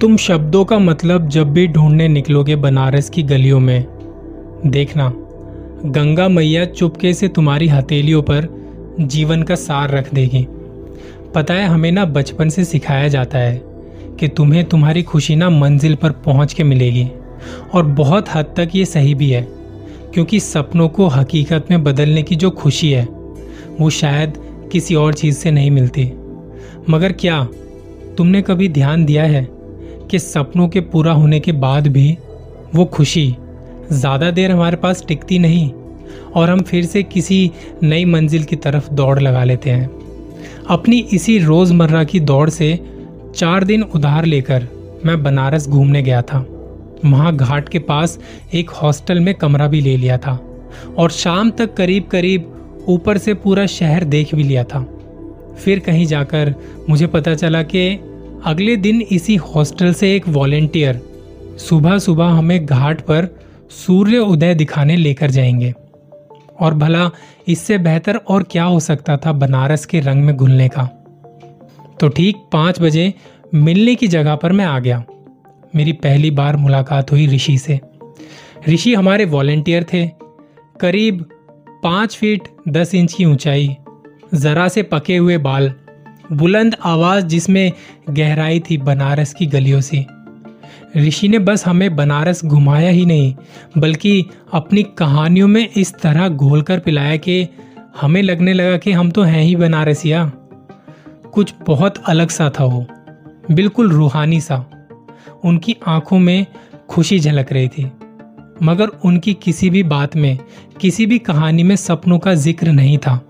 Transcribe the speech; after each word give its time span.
तुम 0.00 0.16
शब्दों 0.16 0.64
का 0.64 0.78
मतलब 0.78 1.28
जब 1.28 1.52
भी 1.52 1.66
ढूँढने 1.66 2.08
निकलोगे 2.08 2.56
बनारस 2.56 3.10
की 3.10 3.22
गलियों 3.22 3.60
में। 3.60 3.84
देखना, 4.66 5.12
गंगा 5.86 6.28
मैया 6.28 6.64
चुपके 6.64 7.14
से 7.14 7.28
तुम्हारी 7.28 7.68
हथेलियों 7.68 8.22
पर 8.22 8.48
जीवन 9.00 9.42
का 9.42 9.54
सार 9.54 9.90
रख 9.90 10.14
देगी। 10.14 10.46
पता 11.34 11.54
है, 11.54 11.66
हमें 11.66 11.92
ना 11.92 12.04
बचपन 12.04 12.48
से 12.48 12.64
सिखाया 12.64 13.08
जाता 13.08 13.38
है 13.38 13.62
कि 14.20 14.28
तुम्हें 14.28 14.64
तुम्हारी 14.64 15.02
खुशी 15.02 15.36
ना 15.36 15.50
मंजिल 15.50 15.94
पर 15.94 16.10
पहुँच 16.10 16.52
के 16.52 16.64
मिलेगी। 16.64 17.08
और 17.74 17.86
बहुत 17.86 18.34
हद 18.34 18.54
तक 18.56 18.70
ये 18.74 18.84
सही 18.84 19.14
भी 19.14 19.30
है, 19.30 19.48
क्योंकि 20.14 20.40
सपनों 20.40 20.88
को 20.88 21.06
हकीकत 21.06 21.66
में 21.70 21.84
बदलने 21.84 22.22
की 22.22 22.36
जो 22.36 22.50
खुशी 22.50 22.90
है, 22.90 23.04
वो 23.80 23.90
शायद 23.90 24.32
किसी 24.72 24.94
और 24.94 25.14
चीज़ 25.14 25.36
से 25.36 25.50
नहीं 25.50 25.70
मिलती। 25.70 26.12
मगर 26.90 27.12
क्या 27.12 27.48
तुमने 28.16 28.42
कभी 28.42 28.68
ध्यान 28.68 29.04
दिया 29.04 29.24
है 29.24 29.59
कि 30.10 30.18
सपनों 30.18 30.68
के 30.68 30.80
पूरा 30.80 31.12
होने 31.12 31.40
के 31.40 31.52
बाद 31.54 31.86
भी 31.88 32.16
वो 32.74 32.84
खुशी 32.84 33.34
ज़्यादा 33.92 34.30
देर 34.30 34.50
हमारे 34.50 34.76
पास 34.76 35.04
टिकती 35.08 35.38
नहीं 35.38 35.70
और 36.32 36.50
हम 36.50 36.60
फिर 36.60 36.84
से 36.84 37.02
किसी 37.02 37.50
नई 37.82 38.04
मंजिल 38.04 38.44
की 38.44 38.56
तरफ़ 38.56 38.92
दौड़ 38.92 39.18
लगा 39.20 39.44
लेते 39.44 39.70
हैं। 39.70 39.88
अपनी 40.70 40.98
इसी 41.12 41.38
रोज़मर्रा 41.38 42.04
की 42.04 42.20
दौड़ 42.20 42.48
से 42.50 42.78
चार 43.36 43.64
दिन 43.64 43.82
उधार 43.84 44.24
लेकर 44.24 44.66
मैं 45.06 45.22
बनारस 45.22 45.68
घूमने 45.68 46.02
गया 46.02 46.22
था। 46.22 46.38
वहाँ 47.04 47.34
घाट 47.36 47.68
के 47.68 47.78
पास 47.78 48.18
एक 48.54 48.70
हॉस्टल 48.72 49.20
में 49.20 49.34
कमरा 49.34 49.66
भी 49.68 49.80
ले 49.80 49.96
लिया 49.96 50.18
था 50.18 50.38
और 50.98 51.10
शाम 51.10 51.50
तक 51.50 51.74
करीब 51.74 52.06
करीब 52.06 52.84
ऊपर 52.88 53.18
से 53.18 53.34
पूरा 53.34 53.66
शहर 53.68 54.04
देख 54.06 54.34
भी 54.34 54.42
लिया 54.42 54.64
था। 54.64 54.82
फिर 55.58 55.78
कहीं 55.78 56.06
जाकर 56.06 56.54
मुझे 56.88 57.06
पता 57.06 57.34
चला 57.34 57.62
कि 57.64 57.90
अगले 58.44 58.76
दिन 58.76 59.00
इसी 59.00 59.36
हॉस्टल 59.36 59.94
से 59.94 60.16
एक 60.16 60.28
वॉलेंटियर 60.28 61.02
सुबह 61.58 61.98
सुबह 61.98 62.24
हमें 62.24 62.66
घाट 62.66 63.00
पर 63.00 63.40
सूर्य 63.70 64.18
उदय 64.18 64.54
दिखाने 64.54 64.96
लेकर 64.96 65.30
जाएँगे। 65.30 65.74
और 66.60 66.74
भला 66.74 67.10
इससे 67.48 67.78
बेहतर 67.78 68.16
और 68.16 68.42
क्या 68.42 68.64
हो 68.64 68.80
सकता 68.80 69.16
था 69.16 69.32
बनारस 69.32 69.86
के 69.86 70.00
रंग 70.00 70.22
में 70.22 70.36
घुलने 70.36 70.68
का? 70.68 70.84
तो 72.00 72.08
ठीक 72.08 72.36
पाँच 72.52 72.80
बजे 72.80 73.14
मिलने 73.54 73.94
की 73.94 74.08
जगह 74.08 74.34
पर 74.34 74.52
मैं 74.52 74.64
आ 74.64 74.78
गया। 74.78 75.04
मेरी 75.76 75.92
पहली 75.92 76.30
बार 76.30 76.56
मुलाकात 76.56 77.12
हुई 77.12 77.26
ऋषि 77.26 77.58
से। 77.58 77.80
ऋषि 78.68 78.94
हमारे 78.94 79.24
वॉलेंटियर 79.24 79.84
थे। 79.84 80.10
करीब 80.80 81.24
पाँच 81.82 82.16
फीट 82.16 82.42
दस 82.68 82.94
इंच 82.94 83.12
की 83.12 83.24
ऊंचाई, 83.24 83.76
जरा 84.34 84.68
से 84.68 84.82
पके 84.82 85.16
हुए 85.16 85.38
बाल 85.38 85.72
बुलंद 86.32 86.76
आवाज़ 86.84 87.26
जिसमें 87.26 87.72
गहराई 88.10 88.60
थी 88.60 88.76
बनारस 88.78 89.34
की 89.34 89.46
गलियों 89.46 89.80
से। 89.80 90.04
ऋषि 90.96 91.28
ने 91.28 91.38
बस 91.38 91.66
हमें 91.66 91.94
बनारस 91.96 92.44
घुमाया 92.44 92.90
ही 92.90 93.04
नहीं, 93.06 93.34
बल्कि 93.78 94.24
अपनी 94.52 94.82
कहानियों 94.98 95.48
में 95.48 95.68
इस 95.68 95.94
तरह 95.94 96.28
घोल 96.28 96.62
कर 96.62 96.78
पिलाया 96.78 97.16
कि 97.16 97.46
हमें 98.00 98.22
लगने 98.22 98.52
लगा 98.52 98.76
कि 98.76 98.92
हम 98.92 99.10
तो 99.10 99.22
हैं 99.22 99.42
ही 99.42 99.56
बनारसिया। 99.56 100.24
कुछ 101.34 101.54
बहुत 101.66 102.02
अलग 102.06 102.28
सा 102.28 102.50
था 102.50 102.64
वो, 102.64 102.86
बिल्कुल 103.50 103.90
रूहानी 103.92 104.40
सा। 104.40 104.64
उनकी 105.44 105.76
आँखों 105.86 106.18
में 106.18 106.46
खुशी 106.88 107.18
झलक 107.18 107.52
रही 107.52 107.68
थी, 107.68 107.90
मगर 108.62 108.88
उनकी 109.04 109.34
किसी 109.34 109.70
भी 109.70 109.82
बात 109.82 110.16
में, 110.16 110.38
किसी 110.80 111.06
भी 111.06 111.18
कहानी 111.18 111.62
में 111.62 111.76
सपनों 111.76 112.18
का 112.18 112.34
ज़िक्र 112.34 112.72
नहीं 112.72 112.98
था। 112.98 113.20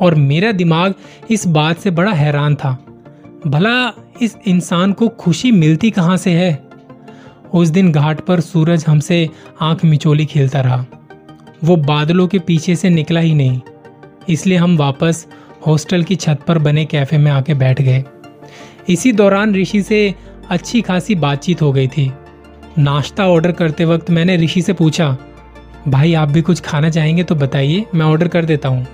और 0.00 0.14
मेरा 0.14 0.52
दिमाग 0.52 0.94
इस 1.30 1.46
बात 1.46 1.78
से 1.78 1.90
बड़ा 1.90 2.12
हैरान 2.12 2.54
था। 2.54 2.72
भला 3.46 3.92
इस 4.22 4.36
इंसान 4.46 4.92
को 4.92 5.08
खुशी 5.08 5.52
मिलती 5.52 5.90
कहाँ 5.90 6.16
से 6.16 6.30
है? 6.30 6.68
उस 7.54 7.68
दिन 7.68 7.92
घाट 7.92 8.20
पर 8.20 8.40
सूरज 8.40 8.84
हमसे 8.88 9.28
आँख 9.60 9.84
मिचोली 9.84 10.26
खेलता 10.26 10.60
रहा। 10.60 10.84
वो 11.64 11.76
बादलों 11.76 12.26
के 12.28 12.38
पीछे 12.38 12.76
से 12.76 12.90
निकला 12.90 13.20
ही 13.20 13.34
नहीं। 13.34 13.60
इसलिए 14.28 14.58
हम 14.58 14.76
वापस 14.76 15.26
हॉस्टल 15.66 16.02
की 16.02 16.16
छत 16.16 16.40
पर 16.48 16.58
बने 16.58 16.84
कैफ़े 16.84 17.18
में 17.18 17.30
आके 17.30 17.54
बैठ 17.54 17.82
गए। 17.82 18.04
इसी 18.88 19.12
दौरान 19.12 19.54
ऋषि 19.54 19.82
से 19.82 20.14
अच्छी 20.50 20.80
खासी 20.80 21.14
बातचीत 21.14 21.62
हो 21.62 21.72
गई 21.72 21.88
थी। 21.88 22.12
नाश्ता 22.78 23.26
ऑर्डर 23.26 23.52
करते 23.52 23.84
वक्त 23.84 24.10
मैंने 24.10 24.36
ऋषि 24.36 24.62
से 24.62 24.72
पूछा, 24.72 25.16
भाई, 25.88 26.14
आप 26.14 26.28
भी 26.28 26.42
कुछ 26.42 26.60
खाना 26.60 26.90
चाहेंगे 26.90 27.24
तो 27.24 27.34
बताइए, 27.34 27.84
मैं 27.94 28.06
ऑर्डर 28.06 28.28
कर 28.28 28.44
देता 28.44 28.68
हूँ। 28.68 28.86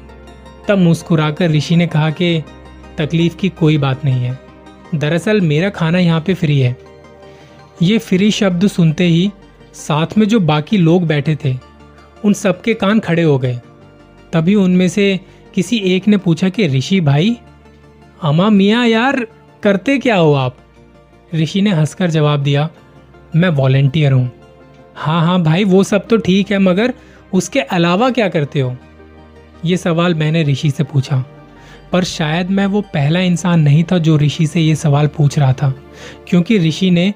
तब 0.69 0.79
मुस्कुराकर 0.79 1.51
ऋषि 1.51 1.77
ने 1.77 1.87
कहा 1.87 2.11
कि 2.11 2.43
तकलीफ़ 2.99 3.37
की 3.37 3.49
कोई 3.49 3.79
बात 3.79 4.05
नहीं 4.05 4.25
है। 4.25 4.39
दरअसल 4.95 5.41
मेरा 5.41 5.71
खाना 5.71 5.99
यहाँ 5.99 6.21
पे 6.21 6.35
फ्री 6.35 6.59
है। 6.61 6.77
ये 7.83 7.99
फ्री 7.99 8.31
शब्द 8.31 8.67
सुनते 8.67 9.05
ही 9.05 9.31
साथ 9.75 10.19
में 10.19 10.27
जो 10.29 10.41
बाकी 10.41 10.77
लोग 10.77 11.07
बैठे 11.07 11.37
थे, 11.45 11.57
उन 12.25 12.33
सबके 12.33 12.75
कान 12.75 13.01
खड़े 13.01 13.23
हो 13.23 13.39
गए। 13.39 13.61
तभी 14.33 14.55
उनमें 14.55 14.89
से 14.89 15.21
किसी 15.55 15.77
एक 15.77 16.09
ने 16.09 16.17
पूछा 16.17 16.49
कि, 16.49 16.67
ऋषि 16.69 17.01
भाई 17.01 17.37
अमा 18.23 18.51
मिया 18.51 18.85
यार, 18.85 19.27
करते 19.63 19.99
क्या 19.99 20.17
हो 20.17 20.35
आप? 20.35 20.57
ऋषि 21.35 21.63
ने 21.63 21.71
हंसकर 21.71 22.11
जवाब 22.11 22.43
दिया, 22.43 22.69
मैं 23.37 23.49
वॉलेंटियर 23.49 24.13
हूँ। 24.13 24.31
हाँ 24.95 25.27
हाँ 25.27 25.43
भाई, 25.43 25.65
वो 25.65 25.83
सब 25.83 26.09
तो 26.09 26.17
ठीक 26.17 26.51
है, 26.51 26.59
मगर 26.59 26.95
उसके 27.33 27.61
अलावा 27.61 28.11
क्या 28.11 28.29
करते 28.29 28.61
हो? 28.61 28.77
ये 29.65 29.77
सवाल 29.77 30.15
मैंने 30.15 30.43
ऋषि 30.43 30.71
से 30.71 30.85
पूछा। 30.85 31.25
पर 31.93 32.05
शायद 32.05 32.51
मैं 32.51 32.67
वो 32.67 32.81
पहला 32.95 33.21
इंसान 33.21 33.61
नहीं 33.61 33.85
था 33.85 33.99
जो 33.99 34.17
ऋषि 34.19 34.47
से 34.47 34.61
ये 34.61 34.75
सवाल 34.75 35.07
पूछ 35.07 35.39
रहा 35.39 35.53
था, 35.53 35.73
क्योंकि 36.29 36.59
ऋषि 36.59 36.91
ने 36.91 37.13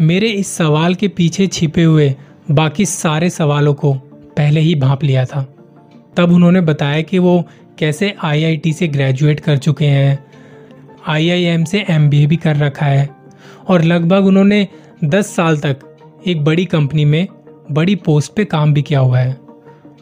मेरे 0.00 0.28
इस 0.28 0.48
सवाल 0.48 0.94
के 0.94 1.08
पीछे 1.08 1.46
छिपे 1.46 1.82
हुए 1.82 2.14
बाकी 2.50 2.86
सारे 2.86 3.30
सवालों 3.30 3.74
को 3.74 3.92
पहले 4.36 4.60
ही 4.60 4.74
भाप 4.74 5.04
लिया 5.04 5.24
था। 5.24 5.42
तब 6.16 6.32
उन्होंने 6.32 6.60
बताया 6.60 7.02
कि 7.02 7.18
वो 7.18 7.42
कैसे 7.78 8.14
आईआईटी 8.22 8.72
से 8.72 8.88
ग्रेजुएट 8.88 9.40
कर 9.40 9.56
चुके 9.56 9.86
हैं 9.86 10.18
आईआईएम 11.08 11.64
से 11.64 11.84
एमबीए 11.90 12.26
भी 12.26 12.36
कर 12.36 12.56
रखा 12.56 12.86
है, 12.86 13.08
और 13.68 13.82
लगभग 13.82 14.26
उन्होंने 14.26 14.66
10 15.04 15.34
साल 15.36 15.58
तक 15.58 16.22
एक 16.26 16.44
बड़ी 16.44 16.64
कंपनी 16.64 17.04
में 17.04 17.26
बड़ी 17.72 17.94
पोस्ट 17.96 18.32
पे 18.32 18.44
काम 18.44 18.72
भी 18.74 18.82
किया 18.82 19.00
हुआ 19.00 19.18
है। 19.18 19.36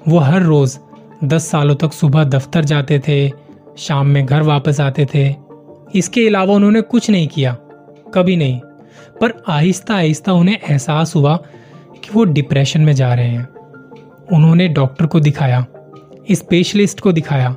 वो 0.09 0.19
हर 0.19 0.43
रोज़ 0.43 0.79
दस 1.25 1.49
सालों 1.51 1.75
तक 1.75 1.93
सुबह 1.93 2.25
दफ्तर 2.25 2.65
जाते 2.65 2.99
थे, 2.99 3.31
शाम 3.79 4.07
में 4.07 4.25
घर 4.27 4.43
वापस 4.43 4.81
आते 4.81 5.07
थे। 5.15 5.35
इसके 5.95 6.27
अलावा 6.29 6.55
उन्होंने 6.55 6.81
कुछ 6.81 7.11
नहीं 7.11 7.29
किया, 7.29 7.53
कभी 8.15 8.37
नहीं। 8.37 8.61
पर 9.21 9.33
आहिस्ता 9.49 9.95
आहिस्ता 9.95 10.33
उन्हें 10.33 10.59
एहसास 10.71 11.15
हुआ 11.17 11.37
कि 11.95 12.11
वो 12.15 12.25
डिप्रेशन 12.25 12.81
में 12.81 12.93
जा 12.93 13.13
रहे 13.15 13.29
हैं। 13.29 13.49
उन्होंने 14.33 14.69
डॉक्टर 14.69 15.07
को 15.07 15.21
दिखाया, 15.21 15.65
स्पेशलिस्ट 16.33 17.01
को 17.01 17.13
दिखाया। 17.13 17.57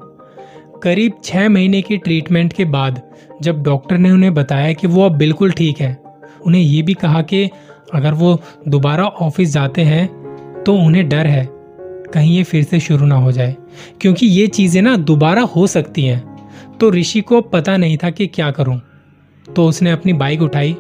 करीब 0.83 1.13
छह 1.23 1.50
महीने 1.50 1.81
की 1.81 1.97
ट्रीटमेंट 1.97 2.53
के 2.53 2.66
बाद 2.66 3.01
जब 3.41 3.63
डॉक्टर 3.63 3.97
ने 3.97 4.11
उन्हें 4.11 4.33
बताया 4.33 4.73
कि 4.73 4.88
वो 4.88 5.06
अब 5.06 5.17
बिल्कुल 5.17 5.51
ठीक 5.51 5.81
है, 5.81 5.97
उन्हें 6.45 6.61
ये 6.61 6.81
भी 6.81 6.94
कहा 6.94 7.22
कि 7.22 7.50
अगर 7.94 8.13
वो 8.13 8.39
दोबारा 8.67 9.06
ऑफ़िस 9.06 9.53
जाते 9.53 9.81
हैं 9.81 10.63
तो 10.66 10.73
उन्हें 10.75 11.07
डर 11.09 11.27
है। 11.27 11.56
कहीं 12.13 12.38
ये 12.38 12.44
फिर 12.44 12.63
से 12.63 12.79
शुरू 12.79 13.06
ना 13.06 13.16
हो 13.16 13.31
जाए। 13.31 13.56
क्योंकि 14.01 14.28
ये 14.28 14.47
चीज़ें 14.47 14.81
ना 14.81 14.97
दोबारा 14.97 15.41
हो 15.41 15.68
सकती 15.68 16.06
हैं। 16.06 16.50
तो 16.79 16.91
ऋषि 16.91 17.22
को 17.22 17.41
पता 17.41 17.78
नहीं 17.78 17.97
था 17.97 18.09
कि 18.09 18.28
क्या 18.28 18.51
करूँ। 18.51 18.81
तो 19.56 19.66
उसने 19.66 19.91
अपनी 19.91 20.13
बाइक 20.13 20.41
उठाई 20.41 20.75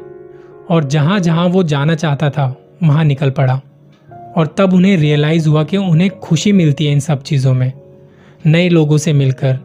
और 0.69 0.83
जहाँ 0.83 1.19
जहाँ 1.19 1.45
वो 1.45 1.63
जाना 1.63 1.95
चाहता 1.95 2.29
था, 2.29 2.61
वहाँ 2.83 3.03
निकल 3.03 3.29
पड़ा। 3.29 3.61
और 4.37 4.55
तब 4.57 4.73
उन्हें 4.73 4.97
रियलाइज़ 4.97 5.49
हुआ 5.49 5.63
कि 5.63 5.77
उन्हें 5.77 6.09
खुशी 6.09 6.51
मिलती 6.51 6.85
है 6.85 6.91
इन 6.91 6.99
सब 6.99 7.23
चीज़ों 7.23 7.53
में। 7.53 7.73
नए 8.45 8.69
लोगों 8.69 8.97
से 8.97 9.13
मिलकर, 9.13 9.59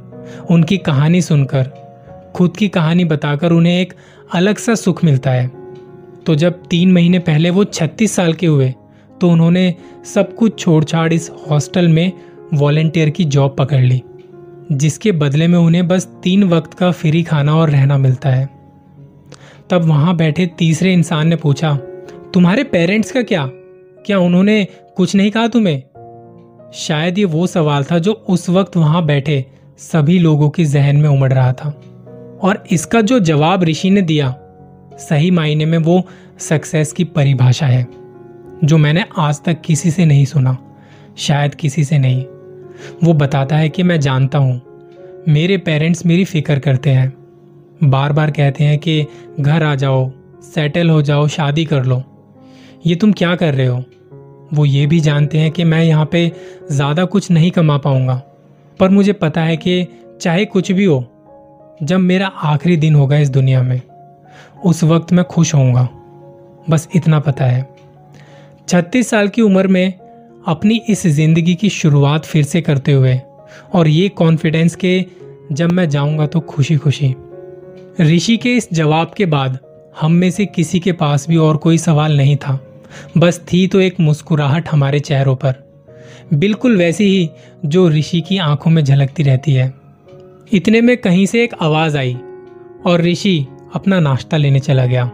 उनकी 0.50 0.78
कहानी 0.78 1.22
सुनकर, 1.22 1.70
खुद 2.34 2.56
की 2.56 2.68
कहानी 2.68 3.04
बताकर 3.04 3.52
उन्हें 3.52 3.80
एक 3.80 3.94
अलग 4.34 4.58
सा 4.58 4.74
सुख 4.74 5.04
मिलता 5.04 5.30
है। 5.30 5.50
तो 6.26 6.34
जब 6.34 6.62
तीन 6.70 6.92
महीने 6.92 7.18
पहले 7.18 7.50
वो 7.50 7.64
छत्तीस 7.64 8.12
साल 8.12 8.32
के 8.32 8.46
हुए 8.46 8.74
तो 9.22 9.28
उन्होंने 9.28 9.74
सब 10.04 10.34
कुछ 10.34 10.58
छोड़ 10.58 10.84
छाड़ 10.84 11.12
इस 11.12 11.30
हॉस्टल 11.50 11.88
में 11.88 12.12
वॉलेंटियर 12.54 13.10
की 13.10 13.24
जॉब 13.24 13.54
पकड़ 13.58 13.80
ली, 13.80 14.02
जिसके 14.72 15.12
बदले 15.12 15.46
में 15.46 15.58
उन्हें 15.58 15.88
बस 15.88 16.08
तीन 16.22 16.44
वक्त 16.44 16.74
का 16.74 16.90
फ्री 16.90 17.22
खाना 17.22 17.54
और 17.54 17.70
रहना 17.70 17.98
मिलता 17.98 18.30
है। 18.30 18.48
तब 19.70 19.84
वहाँ 19.84 20.16
बैठे 20.16 20.46
तीसरे 20.46 20.92
इंसान 20.92 21.28
ने 21.28 21.36
पूछा, 21.36 21.74
तुम्हारे 22.34 22.64
पेरेंट्स 22.64 23.12
का 23.12 23.22
क्या? 23.22 23.46
क्या 24.06 24.18
उन्होंने 24.18 24.66
कुछ 24.96 25.14
नहीं 25.14 25.30
कहा 25.30 25.46
तुम्हें? 25.46 25.82
शायद 26.74 27.18
ये 27.18 27.24
वो 27.24 27.46
सवाल 27.46 27.84
था 27.84 27.98
जो 27.98 28.12
उस 28.12 28.50
वक्त 28.50 28.76
वहाँ 28.76 29.06
बैठे 29.06 29.44
सभी 29.78 30.18
लोगों 30.18 30.50
के 30.50 30.64
जहन 30.64 30.96
में 30.96 31.08
उमड़ 31.08 31.32
रहा 31.32 31.52
था। 31.52 31.70
और 32.42 32.64
इसका 32.70 33.00
जो 33.00 33.18
जवाब 33.18 33.64
ऋषि 33.64 33.90
ने 33.90 34.02
दिया, 34.02 34.34
सही 34.98 35.30
मायने 35.30 35.66
में 35.66 35.78
वो 35.78 36.02
सक्सेस 36.38 36.92
की 36.92 37.04
परिभाषा 37.04 37.66
है। 37.66 38.01
जो 38.64 38.78
मैंने 38.78 39.04
आज 39.18 39.42
तक 39.42 39.60
किसी 39.60 39.90
से 39.90 40.04
नहीं 40.04 40.24
सुना, 40.24 40.58
शायद 41.16 41.54
किसी 41.54 41.84
से 41.84 41.98
नहीं। 41.98 42.24
वो 43.04 43.12
बताता 43.12 43.56
है 43.56 43.68
कि 43.68 43.82
मैं 43.82 44.00
जानता 44.00 44.38
हूँ, 44.38 44.62
मेरे 45.28 45.56
पेरेंट्स 45.56 46.06
मेरी 46.06 46.24
फ़िक्र 46.24 46.58
करते 46.58 46.90
हैं। 46.90 47.12
बार 47.84 48.12
बार 48.12 48.30
कहते 48.30 48.64
हैं 48.64 48.78
कि 48.78 49.06
घर 49.40 49.62
आ 49.62 49.74
जाओ 49.74 50.10
सेटल 50.42 50.90
हो 50.90 51.02
जाओ, 51.02 51.28
शादी 51.28 51.64
कर 51.64 51.84
लो। 51.84 52.02
ये 52.86 52.94
तुम 52.94 53.12
क्या 53.12 53.36
कर 53.36 53.54
रहे 53.54 53.66
हो? 53.66 53.84
वो 54.54 54.64
ये 54.64 54.86
भी 54.86 55.00
जानते 55.00 55.38
हैं 55.38 55.50
कि 55.50 55.64
मैं 55.64 55.84
यहाँ 55.84 56.06
पे 56.06 56.32
ज़्यादा 56.70 57.04
कुछ 57.04 57.30
नहीं 57.30 57.50
कमा 57.50 57.78
पाऊँगा। 57.78 58.22
पर 58.80 58.88
मुझे 58.88 59.12
पता 59.12 59.40
है 59.40 59.56
कि 59.56 59.86
चाहे 60.20 60.44
कुछ 60.44 60.72
भी 60.72 60.84
हो, 60.84 61.04
जब 61.82 61.98
मेरा 61.98 62.26
आखिरी 62.26 62.76
दिन 62.76 62.94
होगा 62.94 63.16
इस 63.16 63.28
दुनिया 63.28 63.62
में, 63.62 63.80
उस 64.64 64.84
वक्त 64.84 65.12
मैं 65.12 65.24
खुश 65.24 65.54
होऊँगा। 65.54 65.88
बस 66.70 66.88
इतना 66.96 67.20
पता 67.20 67.44
है। 67.44 67.71
छत्तीस 68.68 69.08
साल 69.10 69.28
की 69.28 69.42
उम्र 69.42 69.66
में 69.66 69.92
अपनी 70.46 70.80
इस 70.88 71.06
ज़िंदगी 71.06 71.54
की 71.54 71.68
शुरुआत 71.68 72.24
फिर 72.24 72.42
से 72.42 72.60
करते 72.60 72.92
हुए 72.92 73.20
और 73.72 73.88
ये 73.88 74.08
कॉन्फिडेंस 74.08 74.76
के 74.76 75.04
जब 75.52 75.72
मैं 75.72 75.88
जाऊँगा 75.88 76.26
तो 76.26 76.40
खुशी 76.40 76.76
खुशी 76.76 77.14
ऋषि 78.00 78.36
के 78.36 78.56
इस 78.56 78.68
जवाब 78.72 79.14
के 79.16 79.26
बाद 79.26 79.58
हम 80.00 80.12
में 80.12 80.30
से 80.30 80.46
किसी 80.46 80.80
के 80.80 80.92
पास 80.92 81.28
भी 81.28 81.36
और 81.36 81.56
कोई 81.56 81.78
सवाल 81.78 82.16
नहीं 82.16 82.36
था। 82.36 82.58
बस 83.18 83.40
थी 83.52 83.66
तो 83.66 83.80
एक 83.80 84.00
मुस्कुराहट 84.00 84.68
हमारे 84.68 85.00
चेहरों 85.00 85.34
पर। 85.36 85.54
बिल्कुल 86.34 86.76
वैसी 86.76 87.04
ही 87.04 87.30
जो 87.66 87.88
ऋषि 87.88 88.20
की 88.20 88.38
आँखों 88.38 88.70
में 88.70 88.82
झलकती 88.84 89.22
रहती 89.22 89.52
है। 89.52 89.72
इतने 90.52 90.80
में 90.80 90.96
कहीं 90.96 91.26
से 91.26 91.42
एक 91.44 91.54
आवाज़ 91.62 91.96
आई 91.98 92.16
और 92.86 93.00
ऋषि 93.00 93.46
अपना 93.74 94.00
नाश्ता 94.00 94.36
लेने 94.36 94.60
चला 94.60 94.86
गया। 94.86 95.04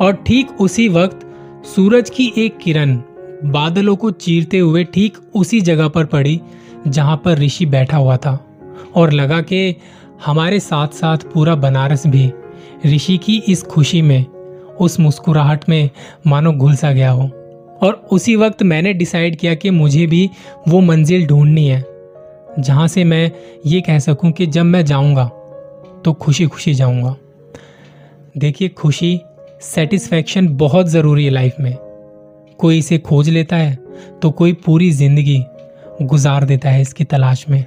और 0.00 0.22
ठीक 0.26 0.60
उसी 0.60 0.88
वक्त 0.88 1.26
सूरज 1.64 2.10
की 2.10 2.32
एक 2.38 2.56
किरण 2.58 2.96
बादलों 3.44 3.94
को 3.96 4.10
चीरते 4.10 4.58
हुए 4.58 4.84
ठीक 4.84 5.16
उसी 5.34 5.60
जगह 5.60 5.88
पर 5.88 6.04
पड़ी, 6.04 6.40
जहाँ 6.88 7.16
पर 7.16 7.38
ऋषि 7.38 7.66
बैठा 7.66 7.96
हुआ 7.96 8.16
था, 8.16 8.32
और 8.94 9.12
लगा 9.12 9.40
कि 9.40 9.76
हमारे 10.24 10.60
साथ 10.60 10.88
साथ 10.88 11.18
पूरा 11.34 11.54
बनारस 11.54 12.06
भी 12.06 12.30
ऋषि 12.86 13.16
की 13.18 13.36
इस 13.48 13.62
खुशी 13.62 14.02
में, 14.02 14.24
उस 14.80 14.98
मुस्कुराहट 15.00 15.68
में 15.68 15.90
मानो 16.26 16.52
घुल 16.52 16.74
सा 16.74 16.92
गया 16.92 17.10
हो। 17.10 17.22
और 17.82 17.92
उसी 18.12 18.36
वक्त 18.36 18.62
मैंने 18.62 18.92
डिसाइड 18.92 19.38
किया 19.38 19.54
कि 19.54 19.70
मुझे 19.70 20.06
भी 20.06 20.28
वो 20.68 20.80
मंजिल 20.80 21.26
ढूंढनी 21.26 21.66
है, 21.66 21.84
जहाँ 22.58 22.88
से 22.88 23.04
मैं 23.04 23.30
ये 23.66 23.80
कह 23.80 23.98
सकूँ 23.98 24.32
कि 24.32 24.46
जब 24.46 24.64
मैं 24.64 24.84
जाऊँगा 24.84 25.28
तो 26.04 26.12
खुशी 26.12 26.46
खुशी 26.46 26.74
जाऊँगा। 26.74 27.16
देखिए, 28.38 28.68
खुशी 28.68 29.20
सेटिस्फैक्शन 29.60 30.46
बहुत 30.56 30.88
ज़रूरी 30.88 31.24
है 31.24 31.30
लाइफ 31.30 31.56
में। 31.60 31.74
कोई 32.58 32.78
इसे 32.78 32.98
खोज 32.98 33.28
लेता 33.28 33.56
है 33.56 33.74
तो 34.22 34.30
कोई 34.30 34.52
पूरी 34.64 34.90
ज़िंदगी 34.90 35.42
गुजार 36.02 36.44
देता 36.44 36.70
है 36.70 36.80
इसकी 36.80 37.04
तलाश 37.04 37.44
में। 37.48 37.64